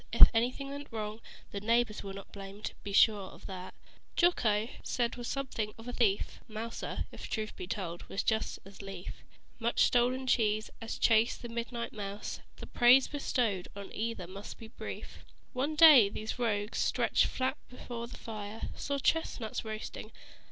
If 0.11 0.29
anything 0.33 0.69
went 0.71 0.87
wrong, 0.91 1.21
The 1.51 1.61
neighbors 1.61 2.03
where 2.03 2.11
not 2.15 2.31
blamed. 2.31 2.73
Be 2.81 2.91
sure 2.91 3.29
of 3.29 3.45
that. 3.45 3.75
Jocko, 4.15 4.65
'tis 4.65 4.79
said 4.91 5.15
was 5.15 5.27
something 5.27 5.75
of 5.77 5.87
a 5.87 5.93
thief; 5.93 6.39
Mouser, 6.47 7.05
if 7.11 7.29
truth 7.29 7.55
be 7.55 7.67
told, 7.67 8.09
would 8.09 8.25
just 8.25 8.57
as 8.65 8.81
lief 8.81 9.23
Much 9.59 9.81
stolen 9.81 10.25
cheese 10.25 10.71
as 10.81 10.97
chase 10.97 11.37
the 11.37 11.49
midnight 11.49 11.93
mouse. 11.93 12.39
The 12.55 12.65
praise 12.65 13.09
bestowed 13.09 13.67
on 13.75 13.93
either 13.93 14.25
must 14.25 14.57
be 14.57 14.69
brief. 14.69 15.23
One 15.53 15.75
day 15.75 16.09
these 16.09 16.39
rogues, 16.39 16.79
stretched 16.79 17.25
flat 17.25 17.57
before 17.69 18.07
the 18.07 18.17
fire, 18.17 18.69
Saw 18.75 18.97
chestnuts 18.97 19.63
roassting. 19.63 20.11